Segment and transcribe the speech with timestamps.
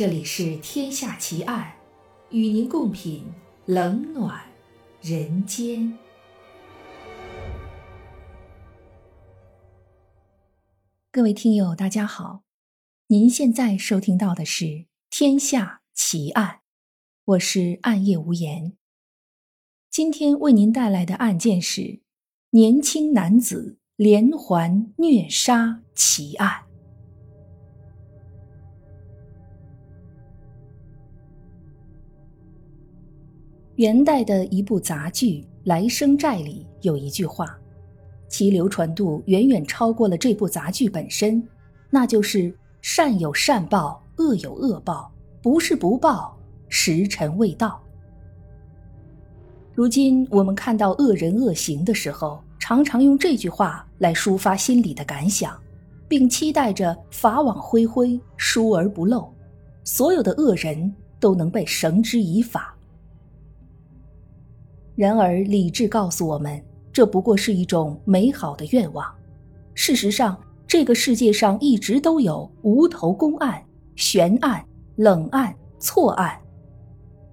[0.00, 1.74] 这里是《天下奇案》，
[2.34, 3.22] 与您共品
[3.66, 4.42] 冷暖
[5.02, 5.98] 人间。
[11.12, 12.44] 各位听友，大家好，
[13.08, 14.64] 您现在收听到的是
[15.10, 16.48] 《天下奇案》，
[17.26, 18.72] 我是暗夜无言。
[19.90, 22.00] 今天为您带来的案件是
[22.52, 26.69] 年轻男子连环虐杀奇案。
[33.80, 37.58] 元代的一部杂剧《来生债》里有一句话，
[38.28, 41.42] 其流传度远远超过了这部杂剧本身，
[41.88, 47.80] 那就是“善有善报，恶有恶报，不是不报，时辰未到。”
[49.72, 55.58] 如今我们看到恶人恶行的时候，常常用这句话来抒发心里的感想，
[56.06, 59.32] 并期待着法网恢恢，疏而不漏，
[59.84, 62.76] 所有的恶人都能被绳之以法。
[65.00, 66.62] 然而，理智告诉我们，
[66.92, 69.10] 这不过是一种美好的愿望。
[69.72, 73.64] 事实上，这个世界上一直都有无头公案、
[73.96, 74.62] 悬案、
[74.96, 76.38] 冷案、错案，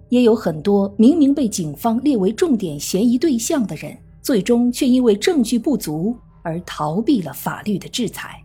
[0.08, 8.42] 也有很多明明被警方列为重点嫌疑对象的人，最终却因为证据不足而逃避了法律的制裁。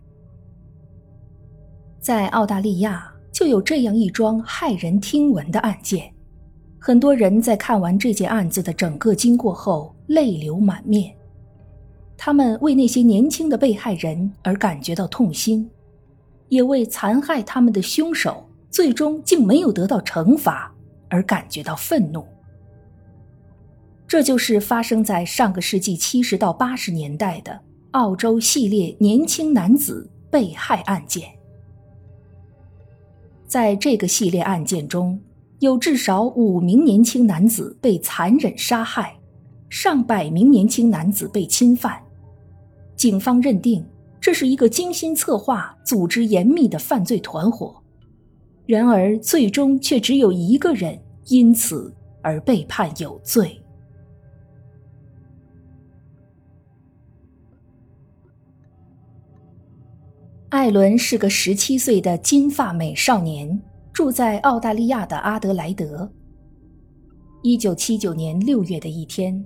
[2.01, 6.12] 在澳大利亚，就有这样一桩骇人听闻的案件。
[6.85, 11.15] 很多人在看完这件案子的整个经过后，泪流满面。
[12.17, 15.71] 他们为那些年轻的被害人而感觉到痛心，
[16.49, 20.75] 也为残害他们的凶手最终竟没有得到惩罚
[21.07, 22.27] 而感觉到愤怒。
[24.05, 27.57] 这就是发生在上个世纪七十到八十年代的
[27.91, 31.29] 澳洲系列年轻男子被害案件。
[33.47, 35.17] 在这个系列案件中。
[35.63, 39.17] 有至少五名年轻男子被残忍杀害，
[39.69, 41.97] 上百名年轻男子被侵犯。
[42.97, 43.81] 警方认定
[44.19, 47.81] 这是一个精心策划、组织严密的犯罪团伙。
[48.65, 53.57] 然而，最终却只有一个人因此而被判有罪。
[60.49, 63.57] 艾伦是个十七岁的金发美少年。
[63.93, 66.11] 住在澳大利亚的阿德莱德。
[67.43, 69.45] 一九七九年六月的一天，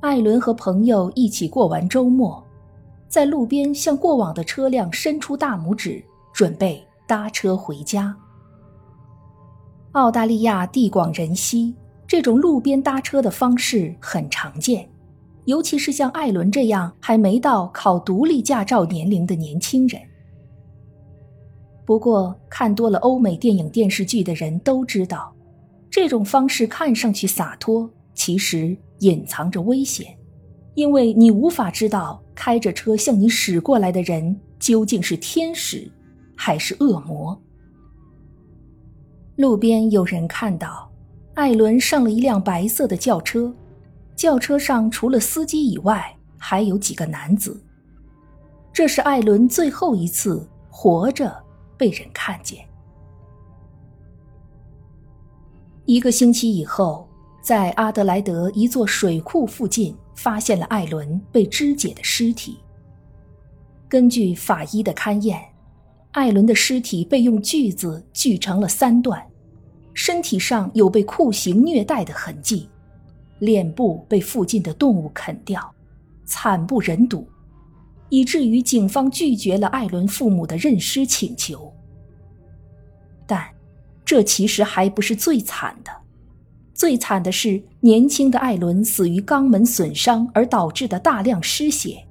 [0.00, 2.44] 艾伦和朋友一起过完周末，
[3.08, 6.04] 在路边向过往的车辆伸出大拇指，
[6.34, 8.14] 准备搭车回家。
[9.92, 11.74] 澳大利亚地广人稀，
[12.06, 14.86] 这种路边搭车的方式很常见，
[15.46, 20.02] 尤其是像艾伦这样还没到考独立驾照年龄的年轻人。
[21.84, 25.34] 不过，看多了欧美电影电视剧的人都知道，
[25.90, 30.16] 这种方式看上去洒脱，其实隐藏着危险，
[30.74, 35.90] 因为你无法知道开着车向你驶过来的人究竟是天使
[36.36, 37.36] 还是恶魔。
[39.36, 40.88] 路边有人看到，
[41.34, 43.52] 艾伦上了一辆白色的轿车，
[44.14, 47.60] 轿车上除了司机以外，还有几个男子。
[48.72, 51.39] 这是艾伦最后一次活着。
[51.80, 52.62] 被人看见。
[55.86, 57.08] 一个星期以后，
[57.40, 62.58] 在阿德莱德一座水库附近，发现了艾伦被肢解的尸体。
[63.88, 65.40] 根据法医的勘验，
[66.10, 69.26] 艾伦的尸体被用锯子锯成了三段，
[69.94, 72.68] 身体上有被酷刑虐待的痕迹，
[73.38, 75.74] 脸部被附近的动物啃掉，
[76.26, 77.26] 惨不忍睹。
[78.10, 81.72] 以至于警方拒绝了艾伦父母的认尸请求。
[83.26, 83.48] 但，
[84.04, 85.90] 这其实还不是最惨的，
[86.74, 92.04] 最惨的是年轻的艾伦死于肛门损伤而导致的大量失血。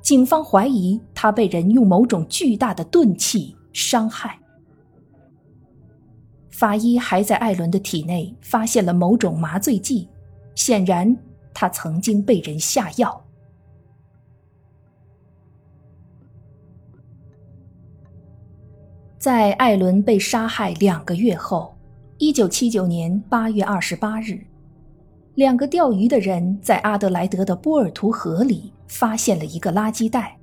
[0.00, 4.36] 警方怀疑他被人用某种巨大的钝器伤害。
[6.50, 10.08] 法医还在艾伦的体内发现了某种麻醉剂，
[10.54, 11.16] 显然
[11.54, 13.21] 他曾经被人下药。
[19.22, 21.72] 在艾伦被杀害两个月后，
[22.18, 24.36] 一九七九年八月二十八日，
[25.36, 30.36] 两个钓鱼的人在阿德莱德的波尔图河里发现了一个垃圾袋，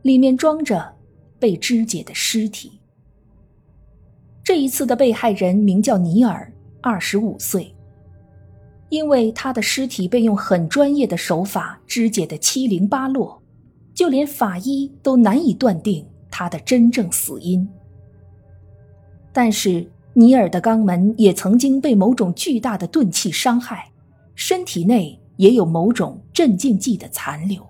[0.00, 0.90] 里面装着
[1.38, 2.80] 被肢解的尸体。
[4.42, 6.50] 这一次的被害人名叫尼尔，
[6.80, 7.74] 二十五岁。
[8.88, 13.42] 因为他的尸体被用很专业的手法肢解的七零八落，
[13.92, 17.68] 就连法医都难以断定他的真正死因。
[19.32, 23.90] 但是，尼尔的肛门也曾经被某种巨大的钝器伤害，
[24.34, 27.66] 身体内也有某种镇静剂的残留。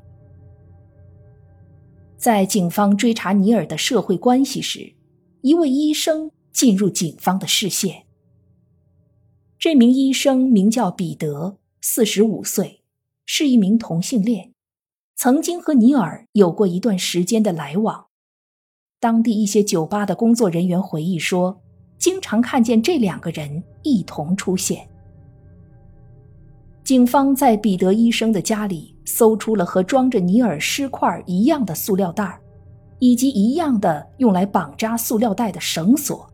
[2.17, 4.93] 在警方追查尼尔的社会关系时，
[5.41, 8.05] 一位医生进入警方的视线。
[9.58, 12.82] 这名医生名叫彼得，四十五岁，
[13.25, 14.53] 是一名同性恋，
[15.15, 18.06] 曾经和尼尔有过一段时间的来往。
[19.03, 21.59] 当地一些酒吧的工作人员回忆说。
[21.99, 24.85] 经常看见这两个人一同出现。
[26.83, 32.41] 警方在彼得医生的家里搜出了和装着尼尔尸块一样的塑料袋，
[32.99, 36.29] 以及一样的用来绑扎塑料袋的绳索，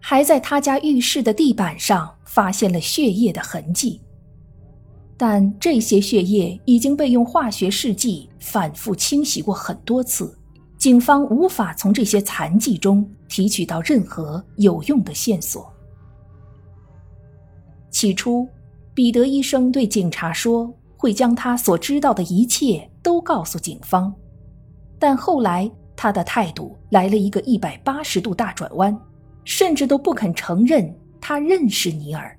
[0.00, 4.00] 还在他家浴室的地板上发现了血液的痕迹。
[5.18, 10.34] 但这些血液已经被用化学试剂反复清洗过很多次。
[10.84, 15.72] 警方无法从这些残迹中提取到任何有用的线索。
[17.88, 18.46] 起初，
[18.92, 24.14] 彼得医生对警察说会将他所知道的一切都告诉警方，
[24.98, 28.94] 但后来他的态度来了一个一百八十度大转弯，
[29.42, 32.38] 甚至都不肯承认他认识尼尔。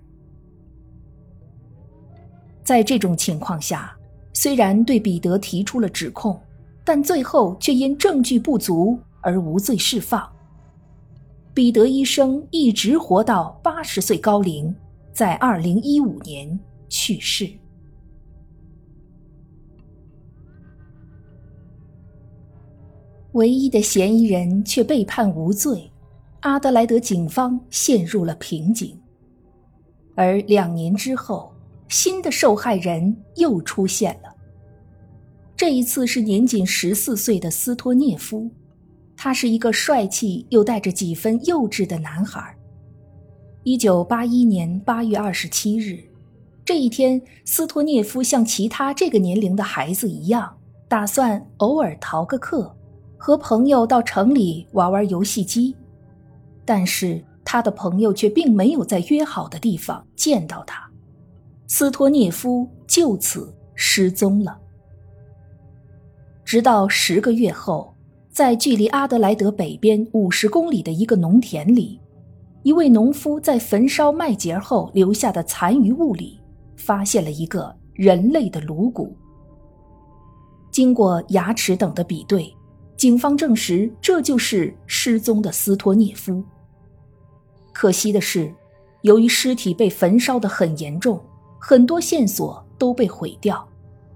[2.64, 3.98] 在这种情况下，
[4.34, 6.40] 虽然对彼得提出了指控。
[6.86, 10.32] 但最后却因证据不足而无罪释放。
[11.54, 14.74] 彼得医生一直活到八十岁高龄，
[15.12, 17.50] 在二零一五年去世。
[23.32, 25.92] 唯一的嫌疑人却被判无罪，
[26.42, 28.98] 阿德莱德警方陷入了瓶颈。
[30.14, 31.52] 而两年之后，
[31.90, 34.18] 新的受害人又出现。
[35.58, 38.52] 这一次是年仅十四岁的斯托涅夫，
[39.16, 42.54] 他是一个帅气又带着几分幼稚的男孩。
[43.64, 46.04] 一九八一年八月二十七日，
[46.66, 50.58] 这一天，斯托涅夫像其他这个年龄的孩子一样，
[50.90, 52.76] 打算偶尔逃个课，
[53.18, 55.74] 和朋友到城里玩玩游戏机。
[56.66, 60.86] 但是他的朋友却并没有在约好的地方见到他，
[61.66, 64.60] 斯托涅夫就此失踪了。
[66.46, 67.92] 直到十个月后，
[68.30, 72.00] 在距离阿德莱德北边五十公里的一个农田里，
[72.62, 76.40] 一位农夫在焚烧麦秸后留下的残余物里，
[76.78, 79.18] 发现了一个人类的颅骨。
[80.70, 82.54] 经过牙齿等的比对，
[82.96, 86.44] 警方证实这就是失踪的斯托涅夫。
[87.74, 88.54] 可惜的是，
[89.02, 91.20] 由于尸体被焚烧得很严重，
[91.60, 93.68] 很多线索都被毁掉。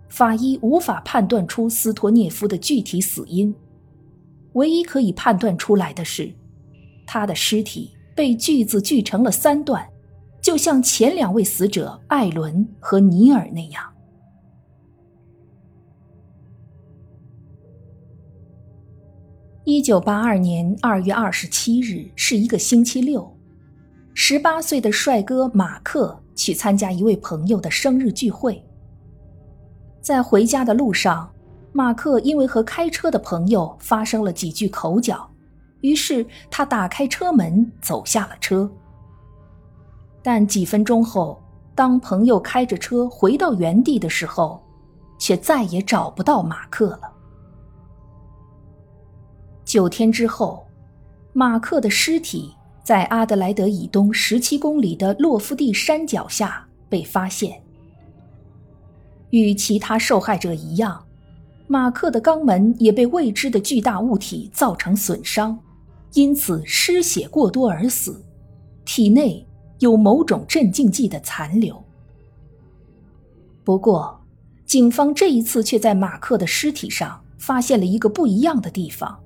[0.09, 3.53] 法医无法判断出斯托涅夫的具体死因，
[4.53, 6.33] 唯一可以判断出来的是，
[7.05, 9.87] 他的尸体被锯子锯成了三段，
[10.41, 13.83] 就像前两位死者艾伦和尼尔那样。
[19.63, 23.37] 一九八二年二月二十七日是一个星期六，
[24.15, 28.65] 十八岁的帅哥马克去参加一位朋友的生日聚会。
[30.01, 31.31] 在回家的路上，
[31.71, 35.29] 马克因为和开车的朋友发生了几句口角，
[35.81, 38.69] 于是他打开车门走下了车。
[40.21, 41.41] 但几分钟后，
[41.75, 44.61] 当朋友开着车回到原地的时候，
[45.17, 47.01] 却再也找不到马克了。
[49.63, 50.65] 九天之后，
[51.31, 52.53] 马克的尸体
[52.83, 57.61] 在阿德莱德以东十七公里的洛夫蒂山脚下被发现。
[59.31, 61.03] 与其他受害者一样，
[61.67, 65.57] 马克的肛门也被未知的巨大物体造成损伤，
[66.13, 68.23] 因此失血过多而死，
[68.85, 69.45] 体内
[69.79, 71.83] 有某种镇静剂的残留。
[73.63, 74.19] 不过，
[74.65, 79.19] 警方这一次却在马克的尸体上发现了一个不一样的地方，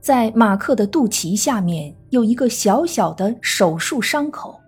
[0.00, 4.59] 在马克的肚脐下面有一个小小的手术伤口。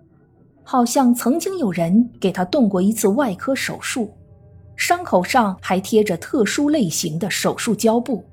[0.73, 4.09] 好像曾经有人给他动过一次外科手术，
[4.75, 8.25] 伤口上还贴着特殊类型的手术胶布。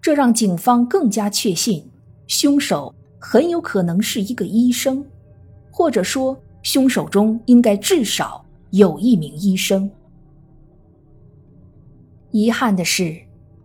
[0.00, 1.90] 这让警方更加确信，
[2.28, 5.04] 凶手很有可能是一个医生，
[5.72, 9.90] 或者说，凶手中应该至少有一名医生。
[12.30, 13.20] 遗憾的是，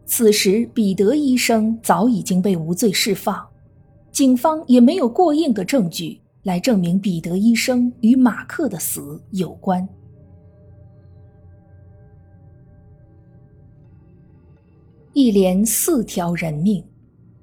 [0.08, 3.48] 此时彼得医生早已经被无罪释放，
[4.12, 6.20] 警方也没有过硬的证据。
[6.48, 9.86] 来证明彼得医生与马克的死有关。
[15.12, 16.82] 一连四条人命，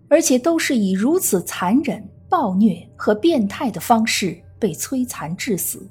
[0.08, 5.86] 而且都是以如此残忍、暴虐和变态的方式被摧残致死，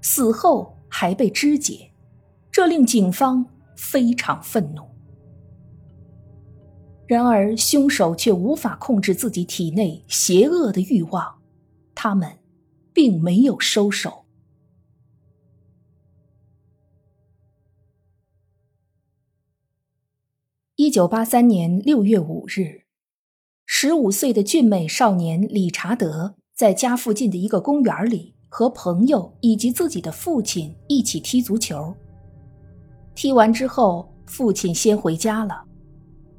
[0.00, 1.88] 死后还被肢解，
[2.50, 3.46] 这令警方
[3.76, 4.82] 非常愤怒。
[7.06, 11.24] 然而，凶手却无法控制自己体内邪恶的欲望，
[11.94, 12.28] 他们
[12.98, 14.24] 并没有收手。
[20.74, 22.82] 一九八三年六月五日，
[23.66, 31.94] 十五岁的俊美少年理查德在家附近的一个公园里和朋友以及自己的父亲一起踢足球。
[33.14, 35.64] 踢完之后，父亲先回家了，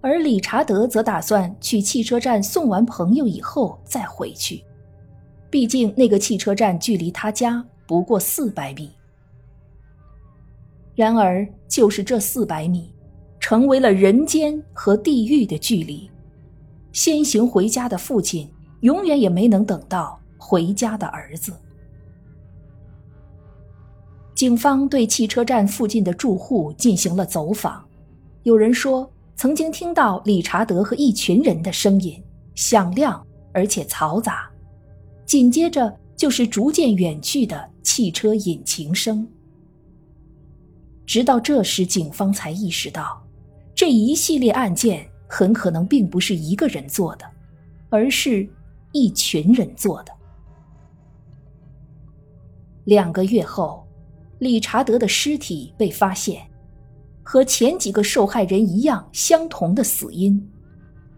[0.01, 4.61] 而理查德则打算去汽车站送完朋友以后再回去，
[5.49, 8.91] 毕竟那个汽车站距离他家不过四百米。
[10.95, 12.93] 然而，就是这四百米。
[13.41, 16.11] 成为了人间和地狱的距离，
[16.91, 18.47] 先行回家的父亲
[18.81, 21.53] 永远也没能等到回家的儿子。
[24.35, 27.83] 警方对汽车站附近的住户进行了走访，
[28.43, 32.21] 有人说曾经听到理查德和一群人的声音，
[32.55, 34.51] 响亮而且嘈杂，
[35.29, 39.27] 紧接着就是逐渐远去的汽车引擎声。
[41.05, 43.23] 直到这时，警方才意识到。
[43.75, 47.25] 这一系列案件很可能并不是一个人做的，
[47.91, 48.49] 而是
[48.91, 50.11] 一群人做的。
[52.85, 53.85] 两个月后，
[54.39, 56.41] 理查德的尸体被发现，
[57.21, 60.43] 和前几个受害人一样相同的死因。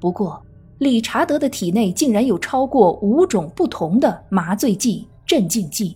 [0.02, 0.46] 不过，
[0.82, 5.96] 理查德的体内竟然有超过五种不同的麻醉剂、镇静剂，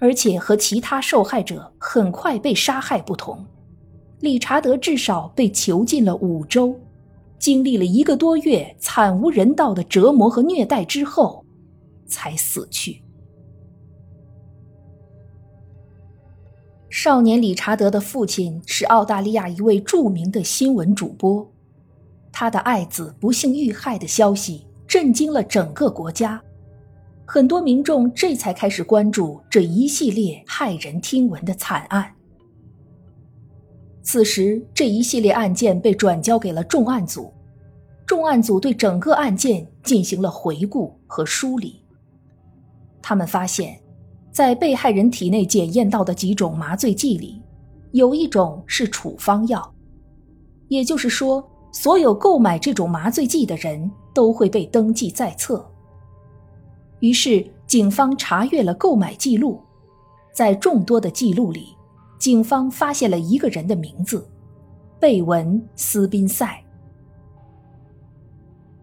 [0.00, 3.46] 而且和其他受害者很快被杀害不同。
[4.18, 6.74] 理查德至少被囚禁了五周，
[7.38, 11.44] 经历了一个多月惨无人道的折磨和虐待之后，
[12.08, 13.04] 才死去。
[16.90, 21.48] 少年理查德的父亲是澳大利亚一位著名的新闻主播，
[22.36, 26.42] 他的爱子不幸遇害的消息震惊了整个国家，
[27.24, 32.12] 很多民众这才开始关注这一系列骇人听闻的惨案。
[34.02, 37.32] 此时，这一系列案件被转交给了重案组，
[38.04, 41.84] 重案组对整个案件进行了回顾和梳理。
[43.00, 43.80] 他们发现，
[44.32, 47.40] 在被害人体内检验到的几种麻醉剂里，
[47.92, 49.72] 有一种是处方药，
[50.66, 55.68] 也就是说，所有购买这种麻醉剂的人都会被登记在册。
[57.00, 59.60] 于是，警方查阅了购买记录，
[60.32, 61.76] 在众多的记录里。
[62.16, 64.24] 警方发现了一个人的名字，
[65.00, 66.64] 贝文斯宾塞。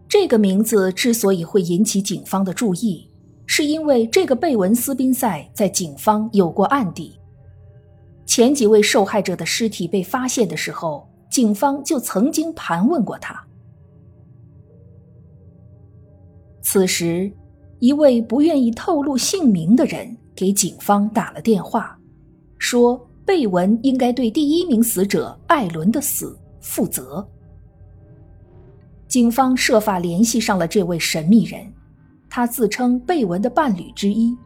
[0.06, 3.08] 这个名字之所以会引起警方的注意，
[3.46, 7.18] 是因为这个贝文斯宾塞在警方有过案底。
[8.26, 13.44] 前几位受害者的尸体被发现的时候，警方就曾经盘问过他。
[16.60, 17.32] 此时，
[17.80, 21.98] 一位不愿意透露姓名的人给警方打了电话，
[22.56, 23.04] 说。
[23.24, 27.24] 贝文应该对第一名死者艾伦的死负责。
[29.06, 31.72] 警方设法联系上了这位神秘人，
[32.28, 34.36] 他自称贝文的伴侣之一，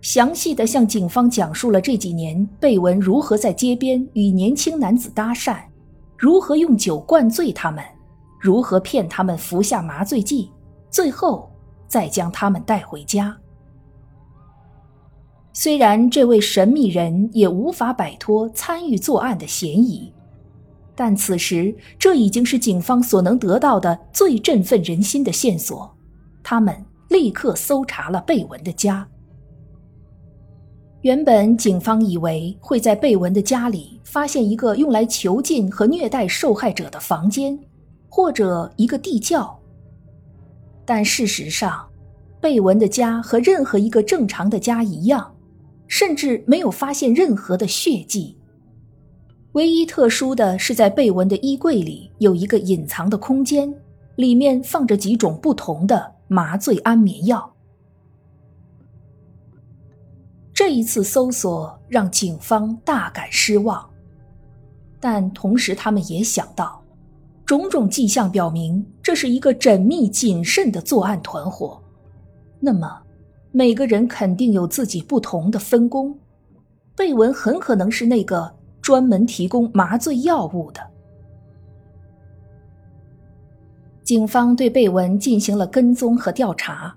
[0.00, 5.60] 详细的向警方讲述了这几年贝文如何在街边与年轻男子搭讪，
[6.16, 7.84] 如何用酒灌醉他们，
[8.40, 10.50] 如何骗他们服下麻醉剂，
[10.90, 11.50] 最后
[11.86, 13.36] 再将他们带回家。
[15.52, 20.12] 虽然这位神秘人也无法摆脱参与作案的嫌疑，
[20.94, 25.94] 但此时这已经是警方所能得到的最振奋人心的线索。
[26.42, 29.06] 他们立刻搜查了贝文的家。
[31.06, 37.56] 原本警方以为会在贝文的家里发现一个用来囚禁和虐待受害者的房间，
[38.08, 39.56] 或者一个地窖，
[40.84, 41.86] 但事实上，
[42.40, 45.32] 贝文的家和任何一个正常的家一样。
[45.86, 48.36] 甚至没有发现任何的血迹。
[49.52, 53.72] 唯一特殊的是，在贝文的衣柜里有一个隐藏的空间，
[54.16, 57.54] 里面放着几种不同的麻醉安眠药。
[60.56, 63.86] 这一次搜索让警方大感失望，
[64.98, 66.82] 但同时他们也想到，
[67.44, 71.78] 种种迹象表明这是一个缜密谨慎的作案团伙。
[72.58, 73.02] 那么。
[73.52, 76.14] 每个人肯定有自己不同的分工，
[76.94, 80.80] 贝文很可能是那个专门提供麻醉药物的。
[84.02, 86.94] 警方对贝文进行了跟踪和调查，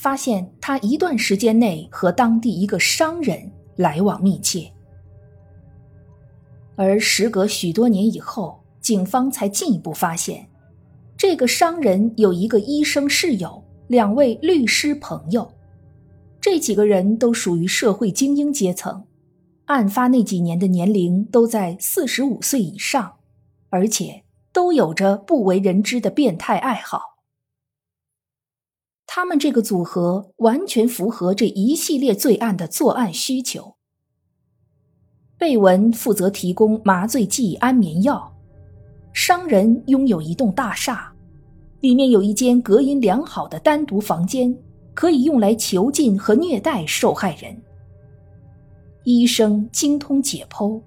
[0.00, 3.38] 发现他一段时间内和当地一个商人
[3.76, 4.66] 来往密切。
[6.74, 10.48] 而时隔许多年以后，警方才进一步发现，
[11.18, 15.52] 这个商人有一个医生室友，两位律师朋友，
[16.40, 19.04] 这几个人都属于社会精英阶层，
[19.66, 23.16] 案发那几年的年龄都在四十五岁以上，
[23.68, 27.09] 而且都有着不为人知的变态爱好。
[29.12, 33.74] 他们这个组合完全符合这一系列罪案的作案需求。
[35.36, 38.32] 贝文负责提供麻醉剂、安眠药，
[39.12, 41.12] 商人拥有一栋大厦，
[41.80, 44.56] 里面有一间隔音良好的单独房间，
[44.94, 47.60] 可以用来囚禁和虐待受害人。
[49.02, 50.80] 医生精通解剖，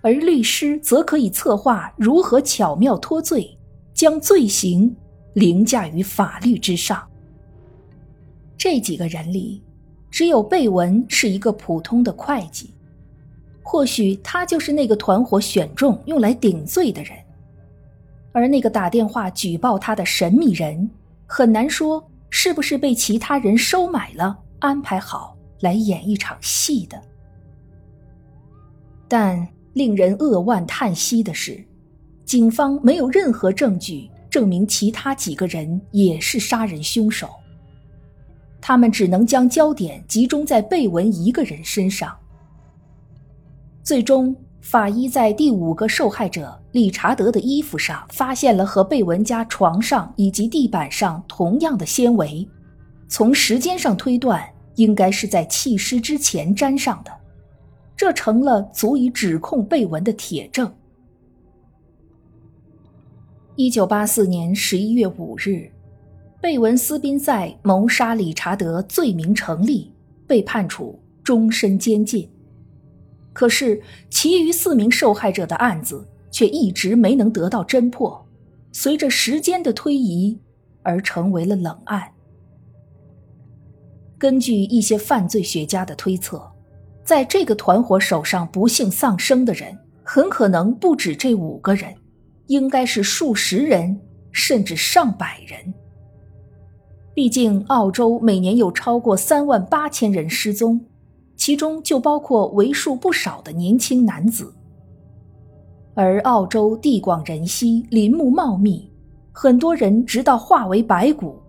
[0.00, 3.54] 而律师则可以策划如何巧妙脱罪，
[3.92, 4.96] 将罪行
[5.34, 7.06] 凌驾于法律之上。
[8.60, 9.62] 这几个人里，
[10.10, 12.74] 只有贝文是一个普通的会计。
[13.62, 17.16] 或许他就是那个团伙选中用来顶罪的人，
[18.32, 20.90] 而那个打电话举报他的神秘人，
[21.26, 27.00] 很难说是不是被其他人收买了、安排好来演一场戏的。
[29.08, 31.64] 但令人扼腕叹息的是，
[32.26, 37.30] 警方没有任何证据证明其他几个人也是杀人凶手，
[38.60, 42.16] 他们只能将焦点集中在贝文一个人身上。
[43.82, 52.46] 最终，法医在第五个受害者理查德的衣服上发现了和贝文家床上以及地板上同样的纤维，
[53.08, 57.10] 从时间上推断，应该是在弃尸之前粘上的，
[57.96, 60.72] 这成了足以指控贝文的铁证。
[63.56, 65.70] 一九八四年十一月五日，
[66.40, 69.92] 贝文斯宾塞谋杀理查德罪名成立，
[70.26, 72.26] 被判处终身监禁。
[73.34, 78.26] 可是，其余四名受害者的案子却一直没能得到侦破，
[78.72, 80.38] 随着时间的推移
[80.82, 82.10] 而成为了冷案。
[84.18, 86.50] 根据一些犯罪学家的推测，
[87.04, 91.94] 在这个团伙手上不幸丧生的人很可能不止这五个人，
[92.46, 94.00] 应该是数十人
[94.32, 95.74] 甚至上百人。
[97.14, 100.80] 毕竟，澳洲每年有超过三万八千人失踪。
[101.36, 104.52] 其中就包括为数不少的年轻男子，
[105.94, 108.92] 而澳洲地广人稀，林木茂密，
[109.32, 111.40] 很多人直到化为白骨，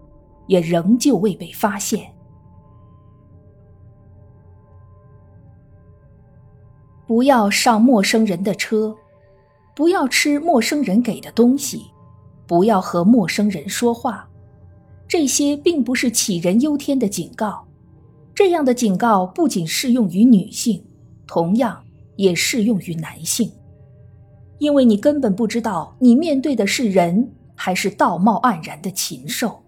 [0.47, 2.09] 也仍旧未被发现。
[7.05, 8.95] 不要上陌生人的车，
[9.75, 11.87] 不要吃陌生人给的东西，
[12.47, 14.25] 不要和陌生人说话，
[15.11, 17.67] 这些并不是杞人忧天的警告。
[18.33, 20.81] 这样的警告不仅适用于女性，
[21.27, 21.83] 同样
[22.15, 23.51] 也适用于男性，
[24.57, 29.61] 因为你根本不知道你面对的是人还是道貌岸然的禽兽。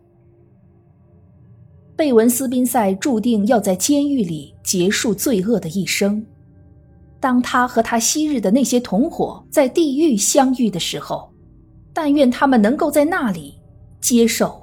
[1.93, 6.25] 贝文斯宾塞注定要在监狱里结束罪恶的一生。
[7.19, 11.29] 当他和他昔日的那些同伙在地狱相遇的时候，
[11.91, 13.55] 但愿他们能够在那里
[13.99, 14.62] 接受